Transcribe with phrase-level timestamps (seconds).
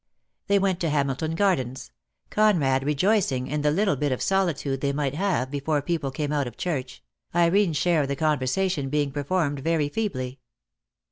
[0.47, 1.91] They went to Hamilton Gardens,
[2.31, 6.31] Conrad re joicing in the little bit of solitude they might have before people came
[6.31, 7.03] out of church,
[7.35, 10.39] Irene's share of the conversation being performed very feebly.